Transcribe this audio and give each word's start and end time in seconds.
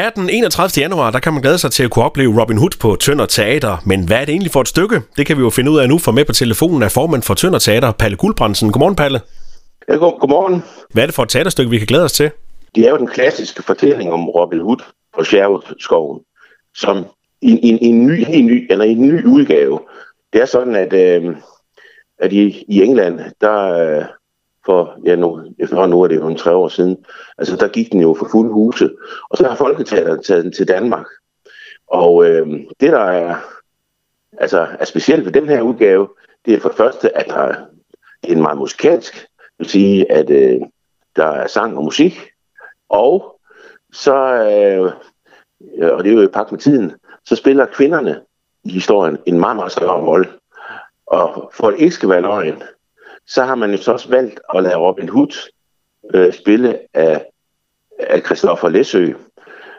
Her 0.00 0.10
den 0.10 0.30
31. 0.30 0.82
januar, 0.82 1.10
der 1.10 1.18
kan 1.18 1.32
man 1.32 1.42
glæde 1.42 1.58
sig 1.58 1.70
til 1.70 1.84
at 1.84 1.90
kunne 1.90 2.04
opleve 2.04 2.40
Robin 2.40 2.56
Hood 2.56 2.70
på 2.80 2.96
Tønder 2.96 3.26
Teater. 3.26 3.76
Men 3.86 4.06
hvad 4.06 4.16
er 4.16 4.24
det 4.24 4.32
egentlig 4.32 4.52
for 4.52 4.60
et 4.60 4.68
stykke? 4.68 5.00
Det 5.16 5.26
kan 5.26 5.36
vi 5.36 5.42
jo 5.42 5.50
finde 5.50 5.70
ud 5.70 5.78
af 5.78 5.88
nu, 5.88 5.98
for 5.98 6.12
med 6.12 6.24
på 6.24 6.32
telefonen 6.32 6.82
af 6.82 6.90
formand 6.90 7.22
for 7.22 7.34
Tønder 7.34 7.58
Teater, 7.58 7.92
Palle 7.92 8.16
Guldbrandsen. 8.16 8.72
Godmorgen, 8.72 8.96
Palle. 8.96 9.20
Ja, 9.88 9.94
god, 9.94 10.20
godmorgen. 10.20 10.62
Hvad 10.92 11.02
er 11.02 11.06
det 11.06 11.14
for 11.14 11.22
et 11.22 11.28
teaterstykke, 11.28 11.70
vi 11.70 11.78
kan 11.78 11.86
glæde 11.86 12.04
os 12.04 12.12
til? 12.12 12.30
Det 12.74 12.86
er 12.86 12.90
jo 12.90 12.98
den 12.98 13.06
klassiske 13.06 13.62
fortælling 13.62 14.12
om 14.12 14.28
Robin 14.28 14.60
Hood 14.60 14.82
på 15.14 15.24
Sherwood-skoven, 15.24 16.20
som 16.76 17.06
i, 17.42 17.50
i, 17.50 17.78
i, 17.78 17.86
en 17.86 18.06
ny, 18.06 18.24
en 18.28 18.46
ny, 18.46 18.66
eller 18.70 18.84
en 18.84 19.08
ny 19.08 19.24
udgave. 19.24 19.80
Det 20.32 20.42
er 20.42 20.46
sådan, 20.46 20.76
at, 20.76 20.92
øh, 20.92 21.36
at 22.18 22.32
i, 22.32 22.64
i 22.68 22.82
England, 22.82 23.20
der 23.40 23.56
øh, 23.72 24.04
for, 24.64 24.98
ja 25.04 25.16
nu, 25.16 25.42
efterhånden 25.58 25.90
nu 25.90 26.02
er 26.02 26.08
det 26.08 26.16
jo 26.16 26.28
en 26.28 26.36
tre 26.36 26.54
år 26.54 26.68
siden, 26.68 27.04
altså 27.38 27.56
der 27.56 27.68
gik 27.68 27.92
den 27.92 28.00
jo 28.00 28.14
for 28.14 28.28
fuld 28.30 28.52
huse, 28.52 28.90
og 29.30 29.36
så 29.36 29.48
har 29.48 29.56
Folketeateret 29.56 30.24
taget 30.24 30.44
den 30.44 30.52
til 30.52 30.68
Danmark. 30.68 31.06
Og 31.86 32.26
øh, 32.26 32.46
det, 32.80 32.92
der 32.92 33.00
er, 33.00 33.36
altså, 34.38 34.66
er 34.80 34.84
specielt 34.84 35.24
ved 35.24 35.32
den 35.32 35.48
her 35.48 35.62
udgave, 35.62 36.08
det 36.46 36.54
er 36.54 36.60
for 36.60 36.68
det 36.68 36.78
første, 36.78 37.16
at 37.16 37.26
der, 37.26 37.46
det 38.22 38.32
er 38.32 38.36
en 38.36 38.42
meget 38.42 38.58
musikalsk, 38.58 39.14
det 39.14 39.58
vil 39.58 39.68
sige, 39.68 40.12
at 40.12 40.30
øh, 40.30 40.60
der 41.16 41.26
er 41.26 41.46
sang 41.46 41.76
og 41.76 41.84
musik, 41.84 42.30
og 42.88 43.40
så, 43.92 44.14
øh, 44.14 44.92
og 45.92 46.04
det 46.04 46.10
er 46.10 46.14
jo 46.14 46.22
i 46.22 46.26
pagt 46.26 46.52
med 46.52 46.60
tiden, 46.60 46.92
så 47.24 47.36
spiller 47.36 47.66
kvinderne 47.66 48.20
i 48.64 48.72
historien 48.72 49.18
en 49.26 49.40
meget, 49.40 49.56
meget 49.56 49.72
større 49.72 50.06
rolle. 50.06 50.28
Og 51.06 51.50
for 51.54 51.68
at 51.68 51.78
ikke 51.78 51.94
skal 51.94 52.08
være 52.08 52.20
løgn, 52.20 52.62
så 53.26 53.44
har 53.44 53.54
man 53.54 53.70
jo 53.70 53.76
så 53.76 53.92
også 53.92 54.08
valgt 54.08 54.40
at 54.54 54.62
lade 54.62 54.76
Robin 54.76 55.08
Hood 55.08 55.50
øh, 56.14 56.32
spille 56.32 56.78
af, 56.94 57.26
af 57.98 58.22
Christoffer 58.22 58.68
Læsø. 58.68 59.12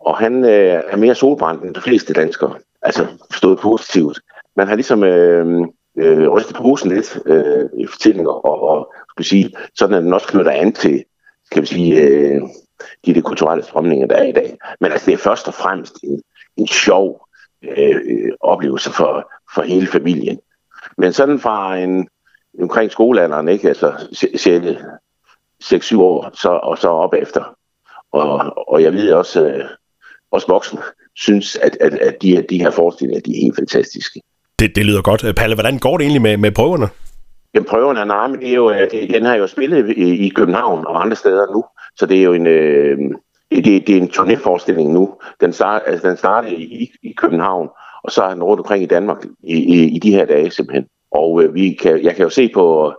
Og 0.00 0.18
han 0.18 0.44
øh, 0.44 0.82
er 0.88 0.96
mere 0.96 1.14
solbrændt 1.14 1.62
end 1.62 1.74
de 1.74 1.80
fleste 1.80 2.12
danskere. 2.12 2.54
Altså 2.82 3.06
stået 3.34 3.58
positivt. 3.58 4.20
Man 4.56 4.68
har 4.68 4.74
ligesom 4.74 5.04
øh, 5.04 5.66
øh, 5.98 6.28
rystet 6.28 6.56
posen 6.56 6.90
lidt 6.90 7.18
øh, 7.26 7.64
i 7.78 7.86
fortællinger, 7.86 8.30
og, 8.30 8.62
og 8.62 8.94
skulle 9.10 9.26
sige, 9.26 9.54
sådan 9.74 9.94
at 9.94 10.02
den 10.02 10.12
også 10.12 10.28
knytter 10.28 10.52
an 10.52 10.72
til, 10.72 11.04
skal 11.44 11.62
vi 11.62 11.66
sige, 11.66 12.00
øh, 12.00 12.42
de, 13.06 13.14
de 13.14 13.22
kulturelle 13.22 13.64
strømninger, 13.64 14.06
der 14.06 14.16
er 14.16 14.24
i 14.24 14.32
dag. 14.32 14.58
Men 14.80 14.92
altså, 14.92 15.06
det 15.06 15.12
er 15.12 15.18
først 15.18 15.48
og 15.48 15.54
fremmest 15.54 15.94
en, 16.02 16.22
en 16.56 16.66
sjov 16.66 17.28
øh, 17.62 18.32
oplevelse 18.40 18.90
for, 18.90 19.32
for 19.54 19.62
hele 19.62 19.86
familien. 19.86 20.38
Men 20.98 21.12
sådan 21.12 21.38
fra 21.38 21.76
en 21.76 22.08
omkring 22.62 22.90
skolealderen, 22.90 23.48
ikke? 23.48 23.68
Altså 23.68 23.90
6-7 25.64 26.00
år, 26.00 26.30
så, 26.34 26.48
og 26.48 26.78
så 26.78 26.88
op 26.88 27.14
efter. 27.14 27.56
Og, 28.12 28.52
og 28.68 28.82
jeg 28.82 28.92
ved 28.92 29.12
også, 29.12 29.46
øh, 29.46 29.64
også 30.30 30.46
voksne 30.48 30.80
synes, 31.16 31.56
at, 31.56 31.76
at, 31.80 31.94
at 31.94 32.22
de, 32.22 32.44
de 32.50 32.58
her 32.58 32.70
forestillinger, 32.70 33.20
de 33.20 33.30
er 33.30 33.40
helt 33.40 33.56
fantastiske. 33.56 34.20
Det, 34.58 34.76
det 34.76 34.86
lyder 34.86 35.02
godt. 35.02 35.24
Palle, 35.36 35.56
hvordan 35.56 35.78
går 35.78 35.98
det 35.98 36.04
egentlig 36.04 36.22
med, 36.22 36.36
med 36.36 36.52
prøverne? 36.52 36.88
Jamen 37.54 37.66
prøverne 37.66 38.00
er 38.00 38.26
men 38.26 38.40
det 38.40 38.48
er 38.48 38.54
jo, 38.54 38.70
øh, 38.70 38.90
det, 38.90 39.10
den 39.10 39.24
har 39.24 39.34
jo 39.34 39.46
spillet 39.46 39.90
i, 39.96 40.26
i 40.26 40.28
København 40.28 40.86
og 40.86 41.02
andre 41.02 41.16
steder 41.16 41.52
nu. 41.52 41.64
Så 41.96 42.06
det 42.06 42.18
er 42.18 42.22
jo 42.22 42.32
en, 42.32 42.46
øh, 42.46 42.98
det, 43.50 43.86
det 43.86 43.90
er 43.96 44.00
en 44.00 44.10
turnéforestilling 44.10 44.92
nu. 44.92 45.14
Den, 45.40 45.52
start, 45.52 45.82
altså, 45.86 46.08
den 46.08 46.16
startede 46.16 46.54
i, 46.54 46.92
i 47.02 47.12
København, 47.12 47.68
og 48.04 48.10
så 48.12 48.22
er 48.22 48.34
den 48.34 48.42
rundt 48.42 48.60
omkring 48.60 48.82
i 48.82 48.86
Danmark 48.86 49.24
i, 49.42 49.56
i, 49.56 49.84
i 49.84 49.98
de 49.98 50.10
her 50.10 50.24
dage 50.24 50.50
simpelthen. 50.50 50.86
Og 51.14 51.42
øh, 51.42 51.54
vi 51.54 51.72
kan, 51.82 52.04
jeg 52.04 52.16
kan 52.16 52.22
jo 52.22 52.30
se 52.30 52.50
på, 52.54 52.94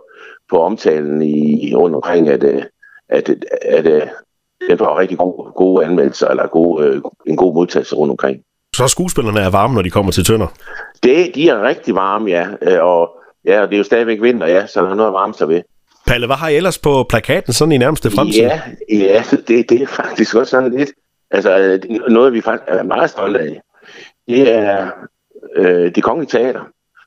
på 0.50 0.62
omtalen 0.62 1.22
i, 1.22 1.74
rundt 1.74 1.96
omkring, 1.96 2.28
at, 2.28 2.44
øh, 2.44 2.62
at, 3.08 3.28
at, 3.28 3.44
at, 3.62 3.86
at 3.86 4.08
den 4.68 4.78
får 4.78 4.98
rigtig 4.98 5.18
gode, 5.18 5.52
gode 5.56 5.84
anmeldelser, 5.84 6.28
eller 6.28 6.46
gode, 6.46 6.86
øh, 6.86 7.02
en 7.26 7.36
god 7.36 7.54
modtagelse 7.54 7.96
rundt 7.96 8.10
omkring. 8.10 8.40
Så 8.76 8.88
skuespillerne 8.88 9.40
er 9.40 9.50
varme, 9.50 9.74
når 9.74 9.82
de 9.82 9.90
kommer 9.90 10.12
til 10.12 10.24
Tønder? 10.24 10.46
Det, 11.02 11.34
de 11.34 11.48
er 11.48 11.62
rigtig 11.62 11.94
varme, 11.94 12.30
ja. 12.30 12.46
Øh, 12.62 12.84
og 12.84 13.10
ja, 13.44 13.62
det 13.62 13.72
er 13.72 13.78
jo 13.78 13.84
stadigvæk 13.84 14.22
vinter, 14.22 14.46
ja, 14.46 14.66
så 14.66 14.80
der 14.80 14.90
er 14.90 14.94
noget 14.94 15.08
at 15.08 15.14
varme 15.14 15.34
sig 15.34 15.48
ved. 15.48 15.62
Palle, 16.06 16.26
hvad 16.26 16.36
har 16.36 16.48
I 16.48 16.56
ellers 16.56 16.78
på 16.78 17.06
plakaten 17.08 17.52
sådan 17.52 17.72
i 17.72 17.78
nærmeste 17.78 18.10
fremtid? 18.10 18.40
Ja, 18.40 18.60
ja 18.90 19.22
det, 19.48 19.70
det 19.70 19.82
er 19.82 19.86
faktisk 19.86 20.34
også 20.34 20.50
sådan 20.50 20.78
lidt. 20.78 20.90
Altså, 21.30 21.80
noget 22.08 22.32
vi 22.32 22.40
faktisk 22.40 22.68
er 22.68 22.82
meget 22.82 23.10
stolte 23.10 23.40
af, 23.40 23.60
det 24.28 24.52
er 24.52 24.90
øh, 25.56 25.94
det 25.94 26.02
kongelige 26.02 26.30
teater, 26.30 26.60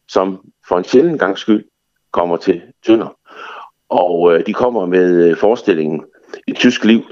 som 0.09 0.51
for 0.67 0.77
en 0.77 0.83
sjældent 0.83 1.19
gang 1.19 1.37
skyld 1.37 1.65
kommer 2.11 2.37
til 2.37 2.61
Tønder. 2.85 3.17
Og 3.89 4.33
øh, 4.33 4.45
de 4.45 4.53
kommer 4.53 4.85
med 4.85 5.25
øh, 5.25 5.37
forestillingen 5.37 6.05
Et 6.47 6.55
tysk 6.55 6.85
liv, 6.85 7.03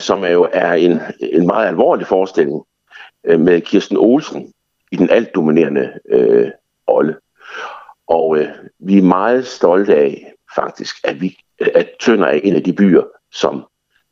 som 0.00 0.24
er 0.24 0.28
jo 0.28 0.48
er 0.52 0.72
en, 0.72 1.00
en 1.20 1.46
meget 1.46 1.68
alvorlig 1.68 2.06
forestilling 2.06 2.64
øh, 3.24 3.40
med 3.40 3.60
Kirsten 3.60 3.96
Olsen 3.96 4.52
i 4.92 4.96
den 4.96 5.10
altdominerende 5.10 5.92
øh, 6.08 6.50
rolle. 6.88 7.16
Og 8.06 8.38
øh, 8.38 8.48
vi 8.78 8.98
er 8.98 9.02
meget 9.02 9.46
stolte 9.46 9.94
af 9.96 10.32
faktisk, 10.54 10.96
at, 11.04 11.20
vi, 11.20 11.38
at 11.74 11.90
Tønder 12.00 12.26
er 12.26 12.40
en 12.44 12.54
af 12.54 12.62
de 12.62 12.72
byer, 12.72 13.02
som 13.32 13.64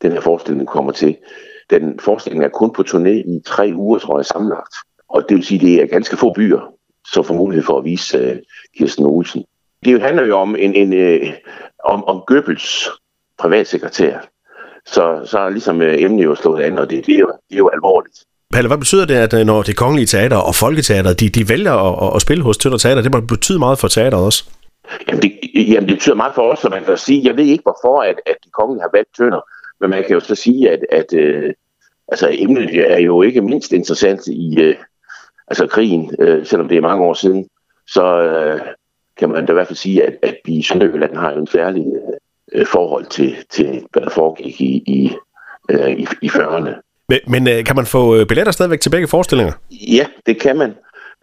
den 0.02 0.12
her 0.12 0.20
forestilling 0.20 0.68
kommer 0.68 0.92
til. 0.92 1.16
Den 1.70 2.00
forestilling 2.00 2.44
er 2.44 2.48
kun 2.48 2.72
på 2.72 2.82
turné 2.82 3.08
i 3.08 3.42
tre 3.46 3.72
uger, 3.74 3.98
tror 3.98 4.18
jeg, 4.18 4.26
sammenlagt. 4.26 4.74
Og 5.08 5.28
det 5.28 5.36
vil 5.36 5.44
sige, 5.44 5.58
at 5.58 5.66
det 5.66 5.82
er 5.82 5.86
ganske 5.86 6.16
få 6.16 6.32
byer, 6.32 6.73
som 7.12 7.24
får 7.24 7.34
mulighed 7.34 7.64
for 7.64 7.78
at 7.78 7.84
vise 7.84 8.32
uh, 8.32 8.36
Kirsten 8.78 9.06
Olsen. 9.06 9.44
Det 9.84 10.02
handler 10.02 10.26
jo 10.26 10.36
om, 10.36 10.56
en, 10.56 10.74
en, 10.74 10.92
uh, 10.92 11.28
om, 11.84 12.04
om 12.04 12.22
Goebbels 12.26 12.88
privatsekretær. 13.38 14.18
Så, 14.86 15.20
så 15.24 15.38
er 15.38 15.48
ligesom 15.48 15.76
uh, 15.80 16.02
emnet 16.02 16.24
jo 16.24 16.34
slået 16.34 16.62
an, 16.62 16.78
og 16.78 16.90
det, 16.90 17.06
det, 17.06 17.14
er 17.14 17.18
jo, 17.18 17.32
det 17.48 17.54
er 17.54 17.58
jo 17.58 17.70
alvorligt. 17.72 18.24
Palle, 18.52 18.68
hvad 18.68 18.78
betyder 18.78 19.04
det, 19.04 19.14
at 19.14 19.46
når 19.46 19.62
det 19.62 19.76
kongelige 19.76 20.06
teater 20.06 20.36
og 20.36 20.54
folketeater, 20.54 21.12
de, 21.12 21.28
de 21.28 21.48
vælger 21.48 21.72
at, 21.72 22.16
at 22.16 22.22
spille 22.22 22.44
hos 22.44 22.58
Tønder 22.58 22.78
Teater? 22.78 23.02
Det 23.02 23.14
må 23.14 23.20
betyde 23.20 23.58
meget 23.58 23.78
for 23.78 23.88
teateret 23.88 24.24
også. 24.24 24.44
Jamen 25.08 25.22
det, 25.22 25.32
jamen 25.54 25.88
det 25.88 25.96
betyder 25.96 26.14
meget 26.14 26.34
for 26.34 26.42
os, 26.52 26.58
så 26.58 26.68
man 26.68 26.84
kan 26.84 26.98
sige, 26.98 27.28
jeg 27.28 27.36
ved 27.36 27.44
ikke 27.44 27.62
hvorfor, 27.62 28.02
at, 28.02 28.16
at 28.26 28.36
de 28.44 28.50
kongelige 28.50 28.82
har 28.82 28.90
valgt 28.92 29.08
Tønder, 29.16 29.40
men 29.80 29.90
man 29.90 30.02
kan 30.02 30.12
jo 30.12 30.20
så 30.20 30.34
sige, 30.34 30.70
at, 30.70 30.80
at 30.92 31.06
uh, 31.12 31.50
altså, 32.08 32.28
emnet 32.32 32.92
er 32.92 32.98
jo 32.98 33.22
ikke 33.22 33.40
mindst 33.40 33.72
interessant 33.72 34.26
i, 34.26 34.68
uh, 34.68 34.74
altså 35.48 35.66
krigen, 35.66 36.14
øh, 36.18 36.46
selvom 36.46 36.68
det 36.68 36.76
er 36.76 36.80
mange 36.80 37.04
år 37.04 37.14
siden, 37.14 37.48
så 37.86 38.22
øh, 38.22 38.60
kan 39.18 39.28
man 39.28 39.46
da 39.46 39.52
i 39.52 39.54
hvert 39.54 39.66
fald 39.66 39.76
sige, 39.76 40.06
at, 40.06 40.16
at 40.22 40.36
vi 40.44 40.52
i 40.52 40.62
Sønderjylland 40.62 41.16
har 41.16 41.30
en 41.30 41.46
særlig 41.46 41.84
øh, 42.52 42.66
forhold 42.66 43.06
til, 43.06 43.36
til, 43.50 43.82
hvad 43.92 44.02
der 44.02 44.10
foregik 44.10 44.60
i, 44.60 44.82
i, 44.86 45.12
øh, 45.70 45.90
i, 45.90 46.06
i 46.22 46.28
40'erne. 46.28 46.70
Men, 47.08 47.18
men 47.26 47.48
øh, 47.48 47.64
kan 47.64 47.76
man 47.76 47.86
få 47.86 48.16
øh, 48.16 48.26
billetter 48.26 48.52
stadigvæk 48.52 48.80
til 48.80 48.90
begge 48.90 49.08
forestillinger? 49.08 49.52
Ja, 49.70 50.06
det 50.26 50.40
kan 50.40 50.56
man. 50.56 50.74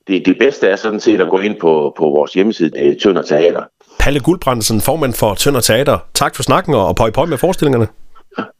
Det, 0.07 0.25
det 0.25 0.37
bedste 0.39 0.67
er 0.67 0.75
sådan 0.75 0.99
set 0.99 1.21
at 1.21 1.29
gå 1.29 1.39
ind 1.39 1.59
på, 1.59 1.93
på 1.97 2.03
vores 2.03 2.33
hjemmeside, 2.33 2.99
Tønder 2.99 3.21
Teater. 3.21 3.63
Palle 3.99 4.19
Guldbrandsen, 4.19 4.81
formand 4.81 5.13
for 5.13 5.33
Tønder 5.33 5.61
Teater. 5.61 5.97
Tak 6.13 6.35
for 6.35 6.43
snakken 6.43 6.73
og 6.73 6.95
pøj 6.95 7.11
pøj 7.11 7.25
med 7.25 7.37
forestillingerne. 7.37 7.87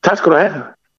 Tak 0.03 0.17
skal 0.17 0.31
du 0.31 0.38
have. 0.38 0.53